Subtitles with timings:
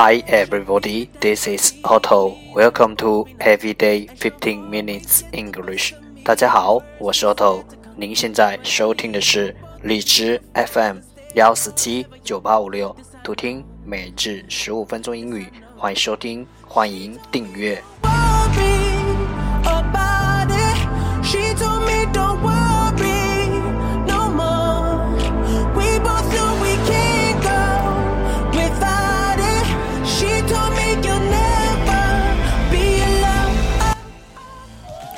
[0.00, 2.36] Hi everybody, this is Otto.
[2.54, 5.92] Welcome to Everyday 15 Minutes English.
[6.22, 7.64] 大家好，我是 Otto。
[7.96, 10.98] 您现在收听的是荔枝 FM
[11.34, 15.48] 幺四七九八五六，图听每日十五分钟英语。
[15.76, 17.82] 欢迎收听，欢迎订阅。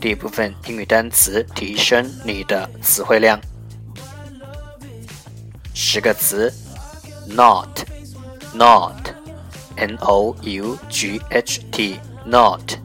[0.00, 3.38] 第一部分英语单词，提升你的词汇量。
[5.74, 6.50] 十个词
[7.28, 8.64] ，not，not，n
[9.96, 12.78] o u g h t，not，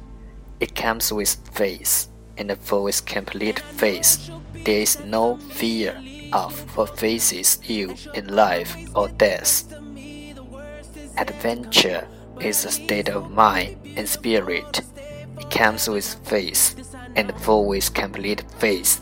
[0.60, 2.08] It comes with faith,
[2.38, 4.30] and for its complete faith,
[4.66, 6.02] there is no fear
[6.34, 9.72] of what faces you in life or death.
[11.18, 12.08] Adventure
[12.40, 14.82] is a state of mind and spirit.
[15.40, 19.00] It comes with faith, and for its complete faith,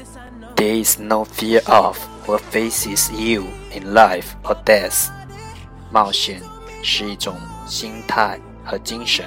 [0.56, 5.10] there is no fear of what faces you in life or death.
[5.92, 6.42] 冒险
[6.84, 7.36] 是一种
[7.68, 9.26] 心态和精神，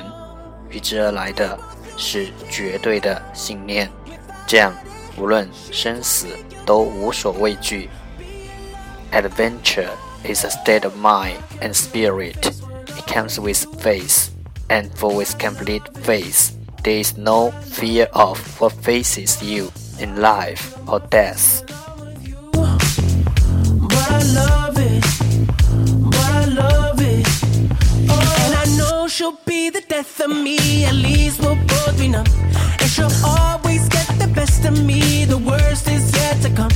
[0.69, 1.59] 与之而来的
[1.97, 3.91] 是绝对的信念。
[4.47, 4.75] 这样，
[5.17, 6.27] 无论生死
[6.67, 7.88] 都无所畏惧。
[9.12, 9.91] Adventure
[10.25, 12.53] is a state of mind and spirit.
[12.87, 14.29] It comes with faith,
[14.69, 20.76] and for with complete faith, there is no fear of what faces you in life
[20.87, 21.62] or death.
[29.26, 30.85] she'll be the death of me.
[30.85, 32.26] At least we'll both be numb.
[32.81, 35.25] And she'll always get the best of me.
[35.25, 36.73] The worst is yet to come.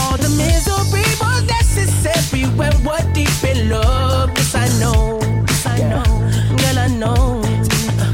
[0.00, 4.30] All the misery was necessary when we're deep in love.
[4.36, 5.20] Yes, I know.
[5.48, 6.08] Yes, I know.
[6.60, 7.42] Girl, I know.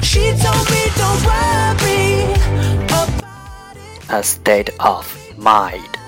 [0.02, 1.56] She told me don't worry.
[4.08, 5.04] A state of
[5.36, 5.98] mind.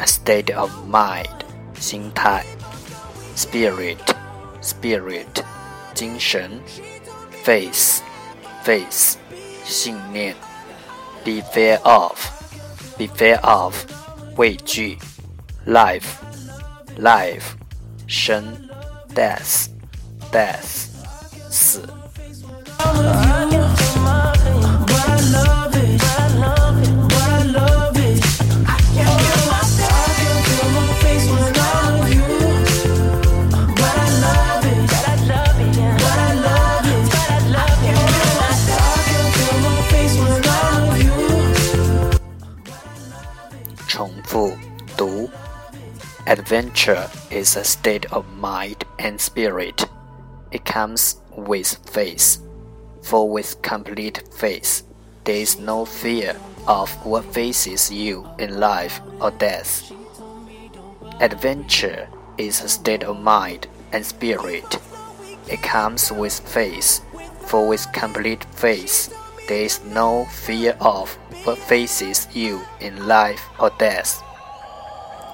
[0.00, 1.36] A state of mind.
[1.78, 2.44] 心态
[3.34, 3.98] spirit
[4.60, 5.44] spirit
[5.94, 6.50] 精神
[7.44, 8.02] face
[8.64, 9.16] face
[9.64, 10.34] 信念，
[11.24, 12.16] be fear of
[12.96, 13.74] be fear of
[14.36, 14.98] 畏惧，
[15.66, 16.18] life
[16.98, 17.56] life
[18.06, 18.44] 生，
[19.14, 19.68] death
[20.30, 20.88] death
[21.50, 21.99] 死。
[46.27, 49.89] Adventure is a state of mind and spirit.
[50.51, 52.37] It comes with faith,
[53.01, 54.83] for with complete faith,
[55.23, 56.35] there is no fear
[56.67, 59.91] of what faces you in life or death.
[61.19, 62.07] Adventure
[62.37, 64.77] is a state of mind and spirit.
[65.49, 67.03] It comes with faith,
[67.47, 69.11] for with complete faith,
[69.47, 71.13] there is no fear of
[71.45, 74.23] what faces you in life or death.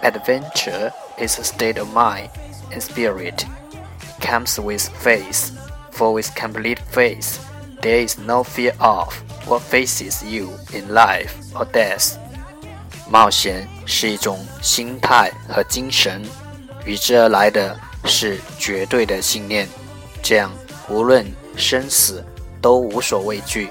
[0.02, 2.30] Adventure is a state of mind
[2.72, 3.44] and spirit.
[3.44, 5.52] It comes with faith,
[5.90, 7.38] for with complete faith,
[7.80, 9.14] there is no fear of
[9.46, 12.16] what faces you in life or death.
[13.08, 16.22] 冒险是一种心态和精神，
[16.84, 19.68] 与之而来的是绝对的信念，
[20.22, 20.50] 这样
[20.88, 21.26] 无论
[21.56, 22.24] 生死
[22.60, 23.70] 都无所畏惧。